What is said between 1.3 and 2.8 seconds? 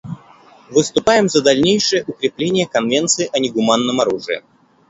дальнейшее укрепление